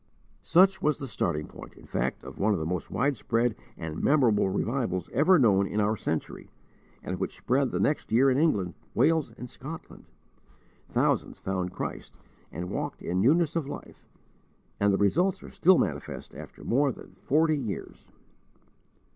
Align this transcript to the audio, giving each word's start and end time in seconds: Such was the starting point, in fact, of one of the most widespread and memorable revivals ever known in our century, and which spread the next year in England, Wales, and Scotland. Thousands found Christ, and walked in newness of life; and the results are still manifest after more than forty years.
Such 0.41 0.81
was 0.81 0.97
the 0.97 1.05
starting 1.07 1.45
point, 1.45 1.75
in 1.75 1.85
fact, 1.85 2.23
of 2.23 2.39
one 2.39 2.53
of 2.53 2.59
the 2.59 2.65
most 2.65 2.89
widespread 2.89 3.55
and 3.77 4.01
memorable 4.01 4.49
revivals 4.49 5.11
ever 5.13 5.37
known 5.37 5.67
in 5.67 5.79
our 5.79 5.95
century, 5.95 6.49
and 7.03 7.19
which 7.19 7.37
spread 7.37 7.69
the 7.69 7.79
next 7.79 8.11
year 8.11 8.31
in 8.31 8.37
England, 8.39 8.73
Wales, 8.95 9.31
and 9.37 9.47
Scotland. 9.47 10.09
Thousands 10.89 11.37
found 11.37 11.71
Christ, 11.73 12.17
and 12.51 12.71
walked 12.71 13.03
in 13.03 13.21
newness 13.21 13.55
of 13.55 13.67
life; 13.67 14.07
and 14.79 14.91
the 14.91 14.97
results 14.97 15.43
are 15.43 15.49
still 15.51 15.77
manifest 15.77 16.33
after 16.33 16.63
more 16.63 16.91
than 16.91 17.11
forty 17.11 17.55
years. 17.55 18.09